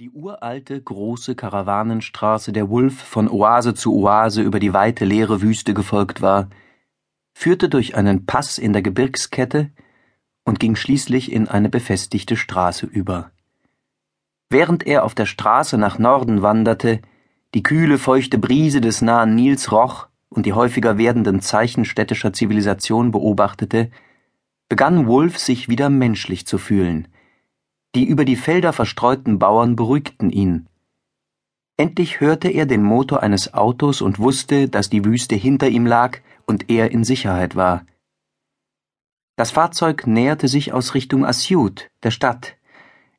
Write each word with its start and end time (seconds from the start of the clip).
Die 0.00 0.10
uralte, 0.10 0.80
große 0.80 1.34
Karawanenstraße, 1.34 2.52
der 2.52 2.70
Wolf 2.70 3.02
von 3.02 3.28
Oase 3.28 3.74
zu 3.74 3.92
Oase 3.96 4.42
über 4.42 4.60
die 4.60 4.72
weite, 4.72 5.04
leere 5.04 5.42
Wüste 5.42 5.74
gefolgt 5.74 6.22
war, 6.22 6.50
führte 7.34 7.68
durch 7.68 7.96
einen 7.96 8.24
Pass 8.24 8.58
in 8.58 8.72
der 8.72 8.82
Gebirgskette 8.82 9.70
und 10.44 10.60
ging 10.60 10.76
schließlich 10.76 11.32
in 11.32 11.48
eine 11.48 11.68
befestigte 11.68 12.36
Straße 12.36 12.86
über. 12.86 13.32
Während 14.50 14.86
er 14.86 15.02
auf 15.02 15.16
der 15.16 15.26
Straße 15.26 15.76
nach 15.78 15.98
Norden 15.98 16.42
wanderte, 16.42 17.00
die 17.54 17.64
kühle, 17.64 17.98
feuchte 17.98 18.38
Brise 18.38 18.80
des 18.80 19.02
nahen 19.02 19.34
Nils 19.34 19.72
roch 19.72 20.06
und 20.28 20.46
die 20.46 20.52
häufiger 20.52 20.96
werdenden 20.96 21.40
Zeichen 21.40 21.84
städtischer 21.84 22.32
Zivilisation 22.32 23.10
beobachtete, 23.10 23.90
begann 24.68 25.08
Wolf 25.08 25.40
sich 25.40 25.68
wieder 25.68 25.90
menschlich 25.90 26.46
zu 26.46 26.56
fühlen– 26.56 27.08
die 27.94 28.04
über 28.04 28.24
die 28.24 28.36
Felder 28.36 28.72
verstreuten 28.72 29.38
Bauern 29.38 29.76
beruhigten 29.76 30.30
ihn. 30.30 30.68
Endlich 31.76 32.20
hörte 32.20 32.48
er 32.48 32.66
den 32.66 32.82
Motor 32.82 33.22
eines 33.22 33.54
Autos 33.54 34.02
und 34.02 34.18
wusste, 34.18 34.68
dass 34.68 34.90
die 34.90 35.04
Wüste 35.04 35.36
hinter 35.36 35.68
ihm 35.68 35.86
lag 35.86 36.18
und 36.46 36.70
er 36.70 36.90
in 36.90 37.04
Sicherheit 37.04 37.54
war. 37.54 37.84
Das 39.36 39.52
Fahrzeug 39.52 40.06
näherte 40.06 40.48
sich 40.48 40.72
aus 40.72 40.94
Richtung 40.94 41.24
Asyut, 41.24 41.88
der 42.02 42.10
Stadt. 42.10 42.56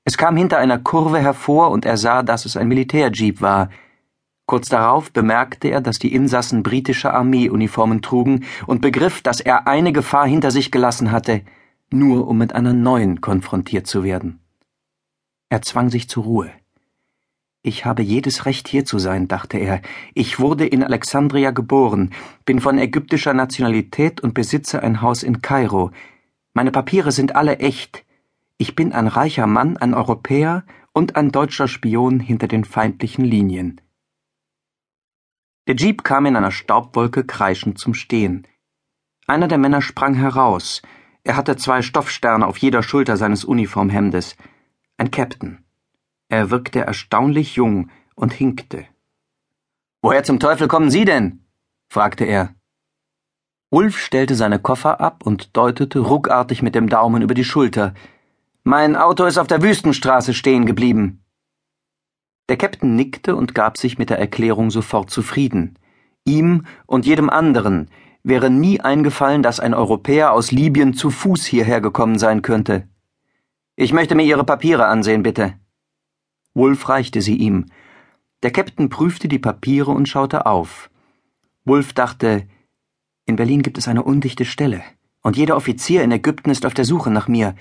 Es 0.03 0.17
kam 0.17 0.35
hinter 0.35 0.57
einer 0.57 0.77
Kurve 0.77 1.19
hervor 1.19 1.71
und 1.71 1.85
er 1.85 1.95
sah, 1.95 2.23
dass 2.23 2.45
es 2.45 2.57
ein 2.57 2.67
Militärjeep 2.67 3.39
war. 3.39 3.69
Kurz 4.45 4.67
darauf 4.67 5.13
bemerkte 5.13 5.69
er, 5.69 5.79
dass 5.79 5.99
die 5.99 6.13
Insassen 6.13 6.63
britische 6.63 7.13
Armeeuniformen 7.13 8.01
trugen 8.01 8.43
und 8.67 8.81
begriff, 8.81 9.21
dass 9.21 9.39
er 9.39 9.67
eine 9.67 9.93
Gefahr 9.93 10.27
hinter 10.27 10.51
sich 10.51 10.71
gelassen 10.71 11.11
hatte, 11.11 11.43
nur 11.91 12.27
um 12.27 12.37
mit 12.37 12.53
einer 12.53 12.73
neuen 12.73 13.21
konfrontiert 13.21 13.87
zu 13.87 14.03
werden. 14.03 14.41
Er 15.49 15.63
zwang 15.63 15.89
sich 15.89 16.07
zur 16.07 16.23
Ruhe. 16.23 16.51
Ich 17.61 17.83
habe 17.83 18.03
jedes 18.03 18.45
Recht 18.45 18.67
hier 18.67 18.85
zu 18.85 18.99
sein, 18.99 19.27
dachte 19.27 19.57
er. 19.57 19.81
Ich 20.13 20.39
wurde 20.39 20.65
in 20.65 20.83
Alexandria 20.83 21.51
geboren, 21.51 22.11
bin 22.45 22.61
von 22.61 22.77
ägyptischer 22.77 23.33
Nationalität 23.33 24.21
und 24.21 24.33
besitze 24.33 24.81
ein 24.81 25.01
Haus 25.01 25.23
in 25.23 25.41
Kairo. 25.41 25.91
Meine 26.53 26.71
Papiere 26.71 27.11
sind 27.11 27.35
alle 27.35 27.57
echt. 27.57 28.05
Ich 28.57 28.75
bin 28.75 28.93
ein 28.93 29.07
reicher 29.07 29.47
Mann, 29.47 29.75
ein 29.75 29.93
Europäer 29.93 30.63
und 30.93 31.15
ein 31.15 31.31
deutscher 31.31 31.67
Spion 31.67 32.19
hinter 32.19 32.47
den 32.47 32.63
feindlichen 32.63 33.25
Linien. 33.25 33.81
Der 35.67 35.75
Jeep 35.75 36.03
kam 36.03 36.25
in 36.27 36.35
einer 36.35 36.51
Staubwolke 36.51 37.25
kreischend 37.25 37.77
zum 37.77 37.93
Stehen. 37.93 38.47
Einer 39.27 39.47
der 39.47 39.57
Männer 39.57 39.81
sprang 39.81 40.13
heraus. 40.13 40.81
Er 41.23 41.35
hatte 41.35 41.57
zwei 41.57 41.81
Stoffsterne 41.81 42.47
auf 42.47 42.57
jeder 42.57 42.83
Schulter 42.83 43.17
seines 43.17 43.43
Uniformhemdes 43.43 44.35
ein 44.99 45.11
Captain. 45.11 45.63
Er 46.27 46.51
wirkte 46.51 46.81
erstaunlich 46.81 47.55
jung 47.55 47.89
und 48.15 48.33
hinkte. 48.33 48.85
Woher 50.01 50.23
zum 50.23 50.39
Teufel 50.39 50.67
kommen 50.67 50.91
Sie 50.91 51.05
denn? 51.05 51.45
fragte 51.87 52.25
er. 52.25 52.53
Ulf 53.71 53.97
stellte 53.97 54.35
seine 54.35 54.59
Koffer 54.59 54.99
ab 54.99 55.25
und 55.25 55.55
deutete 55.55 55.99
ruckartig 55.99 56.61
mit 56.61 56.75
dem 56.75 56.89
Daumen 56.89 57.21
über 57.21 57.33
die 57.33 57.43
Schulter. 57.45 57.93
Mein 58.63 58.95
Auto 58.95 59.25
ist 59.25 59.37
auf 59.37 59.47
der 59.47 59.61
Wüstenstraße 59.61 60.33
stehen 60.33 60.65
geblieben. 60.65 61.23
Der 62.49 62.57
Captain 62.57 62.95
nickte 62.95 63.35
und 63.35 63.55
gab 63.55 63.77
sich 63.77 63.97
mit 63.97 64.09
der 64.09 64.19
Erklärung 64.19 64.69
sofort 64.69 65.09
zufrieden. 65.09 65.79
Ihm 66.25 66.65
und 66.87 67.05
jedem 67.05 67.29
anderen 67.29 67.89
wäre 68.23 68.49
nie 68.49 68.81
eingefallen, 68.81 69.43
dass 69.43 69.59
ein 69.59 69.73
Europäer 69.73 70.33
aus 70.33 70.51
Libyen 70.51 70.93
zu 70.93 71.09
Fuß 71.09 71.45
hierher 71.45 71.79
gekommen 71.79 72.19
sein 72.19 72.41
könnte. 72.41 72.88
Ich 73.81 73.93
möchte 73.93 74.13
mir 74.13 74.23
Ihre 74.23 74.43
Papiere 74.43 74.87
ansehen, 74.87 75.23
bitte. 75.23 75.53
Wolf 76.53 76.89
reichte 76.89 77.21
sie 77.21 77.37
ihm. 77.37 77.67
Der 78.43 78.51
Käpt'n 78.51 78.89
prüfte 78.89 79.29
die 79.29 79.39
Papiere 79.39 79.91
und 79.91 80.09
schaute 80.09 80.45
auf. 80.45 80.89
Wolf 81.63 81.93
dachte, 81.93 82.45
in 83.25 83.37
Berlin 83.37 83.61
gibt 83.61 83.77
es 83.77 83.87
eine 83.87 84.03
undichte 84.03 84.43
Stelle, 84.43 84.83
und 85.21 85.37
jeder 85.37 85.55
Offizier 85.55 86.03
in 86.03 86.11
Ägypten 86.11 86.49
ist 86.49 86.65
auf 86.65 86.73
der 86.73 86.83
Suche 86.83 87.09
nach 87.09 87.29
mir. 87.29 87.55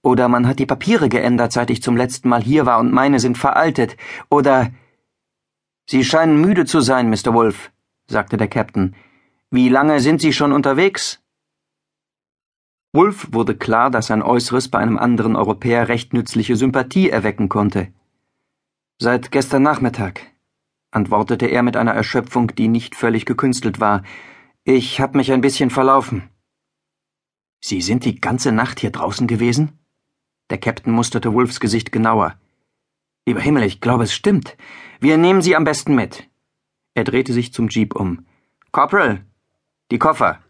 Oder 0.00 0.28
man 0.28 0.46
hat 0.46 0.60
die 0.60 0.64
Papiere 0.64 1.10
geändert, 1.10 1.52
seit 1.52 1.68
ich 1.68 1.82
zum 1.82 1.94
letzten 1.94 2.30
Mal 2.30 2.42
hier 2.42 2.64
war, 2.64 2.78
und 2.78 2.90
meine 2.90 3.20
sind 3.20 3.36
veraltet. 3.36 3.98
Oder 4.30 4.70
Sie 5.86 6.04
scheinen 6.04 6.40
müde 6.40 6.64
zu 6.64 6.80
sein, 6.80 7.10
Mr. 7.10 7.34
Wolf, 7.34 7.70
sagte 8.06 8.38
der 8.38 8.50
Käpt'n. 8.50 8.94
Wie 9.50 9.68
lange 9.68 10.00
sind 10.00 10.22
Sie 10.22 10.32
schon 10.32 10.52
unterwegs? 10.52 11.19
Wolf 12.92 13.28
wurde 13.32 13.56
klar, 13.56 13.90
dass 13.90 14.08
sein 14.08 14.22
Äußeres 14.22 14.68
bei 14.68 14.78
einem 14.80 14.98
anderen 14.98 15.36
Europäer 15.36 15.88
recht 15.88 16.12
nützliche 16.12 16.56
Sympathie 16.56 17.08
erwecken 17.08 17.48
konnte. 17.48 17.92
Seit 18.98 19.30
gestern 19.30 19.62
Nachmittag, 19.62 20.26
antwortete 20.90 21.46
er 21.46 21.62
mit 21.62 21.76
einer 21.76 21.92
Erschöpfung, 21.92 22.48
die 22.48 22.66
nicht 22.66 22.96
völlig 22.96 23.26
gekünstelt 23.26 23.78
war. 23.78 24.02
Ich 24.64 25.00
hab 25.00 25.14
mich 25.14 25.32
ein 25.32 25.40
bisschen 25.40 25.70
verlaufen. 25.70 26.28
Sie 27.60 27.80
sind 27.80 28.04
die 28.04 28.20
ganze 28.20 28.50
Nacht 28.50 28.80
hier 28.80 28.90
draußen 28.90 29.26
gewesen? 29.26 29.78
Der 30.50 30.58
Captain 30.58 30.92
musterte 30.92 31.32
Wolfs 31.32 31.60
Gesicht 31.60 31.92
genauer. 31.92 32.34
Lieber 33.24 33.40
Himmel, 33.40 33.62
ich 33.62 33.80
glaube, 33.80 34.04
es 34.04 34.12
stimmt. 34.12 34.56
Wir 34.98 35.16
nehmen 35.16 35.42
Sie 35.42 35.54
am 35.54 35.64
besten 35.64 35.94
mit. 35.94 36.28
Er 36.94 37.04
drehte 37.04 37.32
sich 37.32 37.52
zum 37.52 37.68
Jeep 37.68 37.94
um. 37.94 38.26
Corporal, 38.72 39.24
die 39.92 39.98
Koffer. 39.98 40.40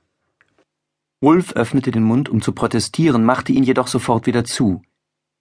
Wolf 1.22 1.52
öffnete 1.52 1.90
den 1.90 2.02
Mund, 2.02 2.30
um 2.30 2.40
zu 2.40 2.52
protestieren, 2.52 3.24
machte 3.24 3.52
ihn 3.52 3.62
jedoch 3.62 3.88
sofort 3.88 4.26
wieder 4.26 4.44
zu. 4.44 4.80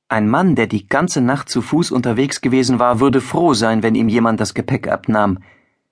Ein 0.09 0.27
Mann, 0.27 0.55
der 0.55 0.67
die 0.67 0.87
ganze 0.87 1.21
Nacht 1.21 1.47
zu 1.47 1.61
Fuß 1.61 1.91
unterwegs 1.91 2.41
gewesen 2.41 2.79
war, 2.79 2.99
würde 2.99 3.21
froh 3.21 3.53
sein, 3.53 3.81
wenn 3.81 3.95
ihm 3.95 4.09
jemand 4.09 4.41
das 4.41 4.53
Gepäck 4.53 4.89
abnahm. 4.89 5.39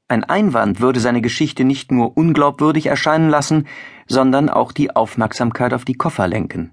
Ein 0.09 0.25
Einwand 0.25 0.81
würde 0.81 0.99
seine 0.99 1.21
Geschichte 1.21 1.63
nicht 1.63 1.91
nur 1.91 2.17
unglaubwürdig 2.17 2.87
erscheinen 2.87 3.29
lassen, 3.29 3.67
sondern 4.07 4.49
auch 4.49 4.73
die 4.73 4.93
Aufmerksamkeit 4.93 5.73
auf 5.73 5.85
die 5.85 5.95
Koffer 5.95 6.27
lenken. 6.27 6.71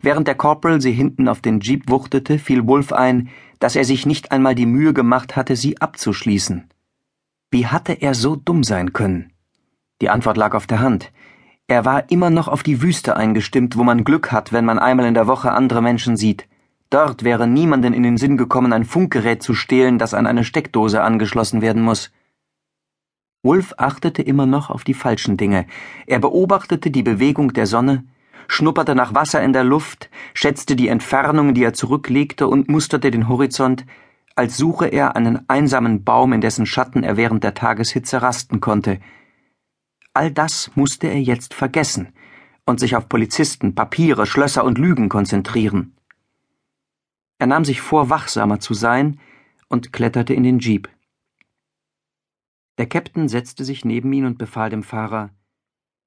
Während 0.00 0.28
der 0.28 0.34
Corporal 0.34 0.82
sie 0.82 0.92
hinten 0.92 1.28
auf 1.28 1.40
den 1.40 1.60
Jeep 1.60 1.88
wuchtete, 1.88 2.38
fiel 2.38 2.66
Wolf 2.66 2.92
ein, 2.92 3.30
dass 3.60 3.76
er 3.76 3.84
sich 3.86 4.04
nicht 4.04 4.30
einmal 4.30 4.54
die 4.54 4.66
Mühe 4.66 4.92
gemacht 4.92 5.36
hatte, 5.36 5.56
sie 5.56 5.80
abzuschließen. 5.80 6.68
Wie 7.50 7.66
hatte 7.66 7.94
er 7.94 8.14
so 8.14 8.36
dumm 8.36 8.62
sein 8.62 8.92
können? 8.92 9.32
Die 10.02 10.10
Antwort 10.10 10.36
lag 10.36 10.54
auf 10.54 10.66
der 10.66 10.80
Hand. 10.80 11.10
Er 11.66 11.86
war 11.86 12.10
immer 12.10 12.28
noch 12.28 12.48
auf 12.48 12.62
die 12.62 12.82
Wüste 12.82 13.16
eingestimmt, 13.16 13.78
wo 13.78 13.84
man 13.84 14.04
Glück 14.04 14.32
hat, 14.32 14.52
wenn 14.52 14.66
man 14.66 14.78
einmal 14.78 15.06
in 15.06 15.14
der 15.14 15.26
Woche 15.26 15.52
andere 15.52 15.80
Menschen 15.80 16.18
sieht. 16.18 16.46
Dort 16.90 17.24
wäre 17.24 17.46
niemanden 17.46 17.94
in 17.94 18.02
den 18.02 18.18
Sinn 18.18 18.36
gekommen, 18.36 18.74
ein 18.74 18.84
Funkgerät 18.84 19.42
zu 19.42 19.54
stehlen, 19.54 19.98
das 19.98 20.12
an 20.12 20.26
eine 20.26 20.44
Steckdose 20.44 21.02
angeschlossen 21.02 21.62
werden 21.62 21.82
muss. 21.82 22.12
Wolf 23.42 23.72
achtete 23.78 24.20
immer 24.20 24.44
noch 24.44 24.68
auf 24.68 24.84
die 24.84 24.92
falschen 24.92 25.38
Dinge. 25.38 25.66
Er 26.06 26.18
beobachtete 26.18 26.90
die 26.90 27.02
Bewegung 27.02 27.54
der 27.54 27.66
Sonne, 27.66 28.04
schnupperte 28.46 28.94
nach 28.94 29.14
Wasser 29.14 29.42
in 29.42 29.54
der 29.54 29.64
Luft, 29.64 30.10
schätzte 30.34 30.76
die 30.76 30.88
Entfernung, 30.88 31.54
die 31.54 31.64
er 31.64 31.72
zurücklegte 31.72 32.46
und 32.46 32.68
musterte 32.68 33.10
den 33.10 33.26
Horizont, 33.26 33.86
als 34.36 34.58
suche 34.58 34.86
er 34.86 35.16
einen 35.16 35.48
einsamen 35.48 36.04
Baum, 36.04 36.34
in 36.34 36.42
dessen 36.42 36.66
Schatten 36.66 37.04
er 37.04 37.16
während 37.16 37.42
der 37.42 37.54
Tageshitze 37.54 38.20
rasten 38.20 38.60
konnte– 38.60 39.00
All 40.14 40.30
das 40.30 40.70
musste 40.76 41.08
er 41.08 41.20
jetzt 41.20 41.54
vergessen 41.54 42.14
und 42.64 42.78
sich 42.78 42.94
auf 42.94 43.08
Polizisten, 43.08 43.74
Papiere, 43.74 44.26
Schlösser 44.26 44.64
und 44.64 44.78
Lügen 44.78 45.08
konzentrieren. 45.08 45.96
Er 47.38 47.48
nahm 47.48 47.64
sich 47.64 47.80
vor, 47.80 48.10
wachsamer 48.10 48.60
zu 48.60 48.74
sein 48.74 49.18
und 49.68 49.92
kletterte 49.92 50.32
in 50.32 50.44
den 50.44 50.60
Jeep. 50.60 50.88
Der 52.78 52.88
Käpt'n 52.88 53.28
setzte 53.28 53.64
sich 53.64 53.84
neben 53.84 54.12
ihn 54.12 54.24
und 54.24 54.38
befahl 54.38 54.70
dem 54.70 54.84
Fahrer 54.84 55.30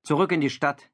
Zurück 0.03 0.31
in 0.31 0.39
die 0.39 0.49
Stadt. 0.49 0.89